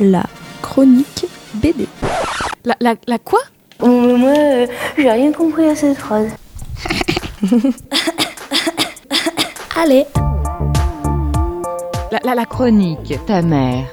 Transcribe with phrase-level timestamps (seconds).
[0.00, 0.24] la
[0.62, 1.86] chronique BD.
[2.64, 3.40] La, la, la quoi?
[3.78, 6.30] Bon, moi, euh, j'ai rien compris à cette phrase.
[9.76, 10.04] Allez,
[12.12, 13.86] la, la, la, Chronique, ta mère.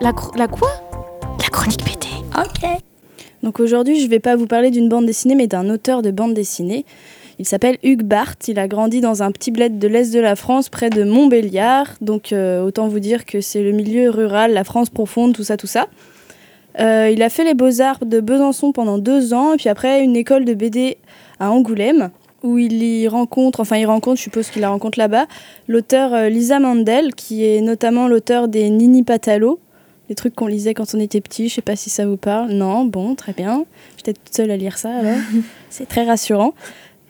[0.00, 0.68] la, la quoi?
[1.40, 2.06] La chronique BD.
[2.36, 2.68] Ok.
[3.42, 6.34] Donc aujourd'hui, je vais pas vous parler d'une bande dessinée, mais d'un auteur de bande
[6.34, 6.84] dessinée.
[7.38, 8.48] Il s'appelle Hugues Barthes.
[8.48, 11.88] Il a grandi dans un petit bled de l'est de la France, près de Montbéliard.
[12.00, 15.56] Donc euh, autant vous dire que c'est le milieu rural, la France profonde, tout ça,
[15.56, 15.88] tout ça.
[16.80, 20.16] Euh, il a fait les beaux-arts de Besançon pendant deux ans, et puis après une
[20.16, 20.98] école de BD
[21.38, 22.10] à Angoulême,
[22.42, 25.26] où il y rencontre, enfin il rencontre, je suppose qu'il la rencontre là-bas,
[25.68, 29.60] l'auteur euh, Lisa Mandel, qui est notamment l'auteur des Nini Patalo,
[30.08, 31.48] les trucs qu'on lisait quand on était petit.
[31.48, 32.50] Je sais pas si ça vous parle.
[32.50, 33.64] Non, bon, très bien.
[33.96, 35.16] J'étais toute seule à lire ça, alors
[35.70, 36.54] c'est très rassurant.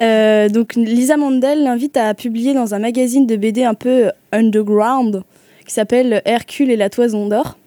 [0.00, 5.22] Euh, donc Lisa Mandel l'invite à publier dans un magazine de BD un peu underground
[5.66, 7.58] qui s'appelle Hercule et la toison d'or.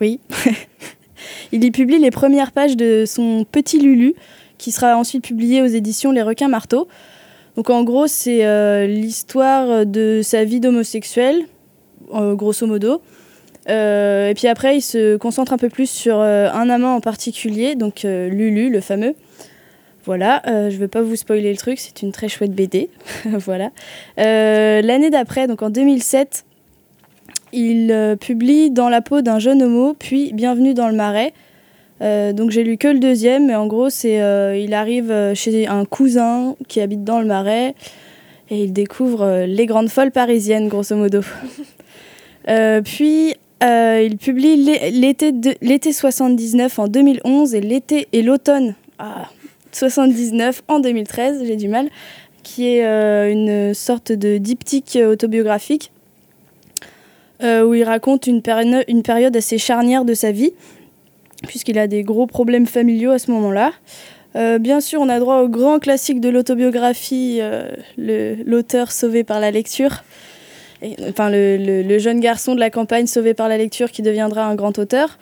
[0.00, 0.20] Oui.
[1.52, 4.14] Il y publie les premières pages de son Petit Lulu,
[4.56, 6.88] qui sera ensuite publié aux éditions Les Requins Marteaux.
[7.56, 11.42] Donc en gros, c'est euh, l'histoire de sa vie d'homosexuel,
[12.14, 13.02] euh, grosso modo.
[13.68, 17.00] Euh, et puis après, il se concentre un peu plus sur euh, un amant en
[17.00, 19.14] particulier, donc euh, Lulu, le fameux.
[20.04, 22.88] Voilà, euh, je ne vais pas vous spoiler le truc, c'est une très chouette BD.
[23.24, 23.70] voilà.
[24.18, 26.44] Euh, L'année d'après, donc en 2007,
[27.52, 31.32] il euh, publie Dans la peau d'un jeune homo, puis Bienvenue dans le marais.
[32.00, 34.22] Donc j'ai lu que le deuxième, mais en gros, c'est
[34.58, 37.74] il arrive chez un cousin qui habite dans le marais
[38.48, 41.20] et il découvre les grandes folles parisiennes, grosso modo.
[42.84, 44.56] Puis il publie
[45.60, 49.28] l'été 79 en 2011 et l'été et l'automne ah,
[49.72, 51.88] 79 en 2013, j'ai du mal,
[52.42, 55.92] qui est euh, une sorte de diptyque autobiographique
[57.42, 60.52] euh, où il raconte une, péri- une période assez charnière de sa vie,
[61.46, 63.72] puisqu'il a des gros problèmes familiaux à ce moment-là.
[64.36, 67.40] Euh, bien sûr, on a droit au grand classique de l'autobiographie,
[67.96, 70.04] l'auteur sauvé par la lecture.
[70.82, 74.02] Et, enfin, le, le- le jeune garçon de la campagne sauvé par la lecture qui
[74.02, 75.18] deviendra un grand auteur.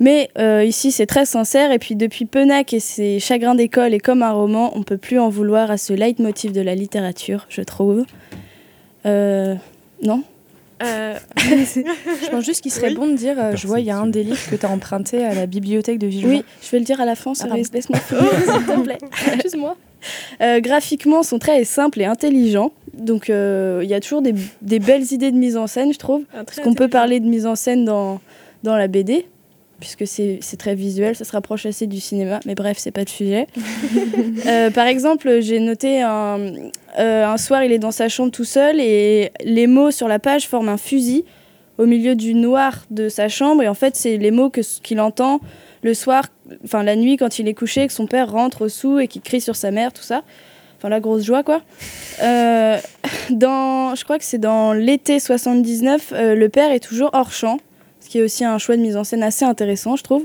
[0.00, 1.70] Mais euh, ici, c'est très sincère.
[1.70, 5.18] Et puis, depuis Penac et ses chagrins d'école et comme un roman, on peut plus
[5.18, 8.04] en vouloir à ce leitmotiv de la littérature, je trouve.
[9.06, 9.54] Euh,
[10.02, 10.22] non?
[10.82, 12.94] Euh, Je pense juste qu'il serait Oui.
[12.94, 14.70] bon de dire, euh, je vois, il y a un des livres que tu as
[14.70, 16.38] emprunté à la bibliothèque de Villejuif.
[16.40, 18.98] Oui, je vais le dire à la fin, Ah, laisse-moi finir, s'il te plaît.
[19.34, 19.76] Excuse-moi.
[20.40, 22.72] Euh, graphiquement, son trait est simple et intelligent.
[22.94, 25.98] Donc, euh, il y a toujours des, des belles idées de mise en scène, je
[25.98, 26.24] trouve.
[26.32, 28.20] Parce qu'on peut parler de mise en scène dans,
[28.62, 29.26] dans la BD,
[29.80, 33.08] puisque c'est très visuel, ça se rapproche assez du cinéma, mais bref, c'est pas le
[33.08, 33.46] sujet.
[34.46, 36.38] Euh, par exemple, j'ai noté un,
[36.98, 40.18] euh, un soir, il est dans sa chambre tout seul et les mots sur la
[40.18, 41.24] page forment un fusil
[41.78, 43.62] au milieu du noir de sa chambre.
[43.62, 45.40] Et en fait, c'est les mots qu'il entend
[45.82, 46.24] le soir,
[46.64, 49.40] enfin la nuit quand il est couché, que son père rentre sous et qu'il crie
[49.40, 50.22] sur sa mère, tout ça.
[50.82, 51.62] Enfin, la grosse joie, quoi.
[52.24, 52.76] Euh,
[53.30, 57.58] dans, je crois que c'est dans l'été 79, euh, le père est toujours hors champ,
[58.00, 60.24] ce qui est aussi un choix de mise en scène assez intéressant, je trouve.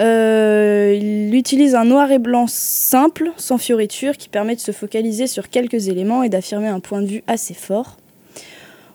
[0.00, 5.28] Euh, il utilise un noir et blanc simple, sans fioriture, qui permet de se focaliser
[5.28, 7.98] sur quelques éléments et d'affirmer un point de vue assez fort.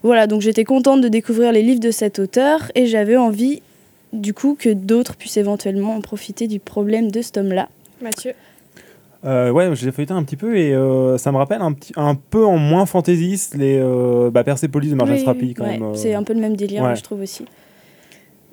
[0.03, 3.61] Voilà, donc j'étais contente de découvrir les livres de cet auteur et j'avais envie,
[4.11, 7.69] du coup, que d'autres puissent éventuellement en profiter du problème de cet homme-là.
[8.01, 8.34] Mathieu.
[9.25, 12.16] Euh, ouais, j'ai feuilleté un petit peu et euh, ça me rappelle un, petit, un
[12.16, 15.83] peu en moins fantaisiste les euh, bah, Persepolis de Marjane quand ouais, même.
[15.83, 15.94] euh.
[15.95, 16.95] C'est un peu le même délire, ouais.
[16.95, 17.44] je trouve aussi.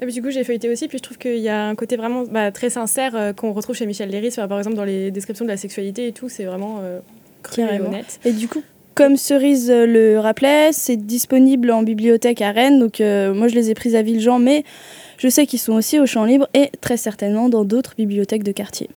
[0.01, 1.97] Et puis, du coup, j'ai feuilleté aussi, puis je trouve qu'il y a un côté
[1.97, 5.45] vraiment bah, très sincère euh, qu'on retrouve chez Michel Léris, par exemple dans les descriptions
[5.45, 6.99] de la sexualité et tout, c'est vraiment euh,
[7.43, 7.89] cru et Carrément.
[7.89, 8.19] honnête.
[8.25, 8.63] Et du coup,
[8.95, 12.81] comme Cerise le rappelait, c'est disponible en bibliothèque à Rennes.
[12.81, 14.65] Donc euh, moi, je les ai prises à Villejean, mais
[15.19, 18.53] je sais qu'ils sont aussi au champ libre et très certainement dans d'autres bibliothèques de
[18.53, 18.89] quartier.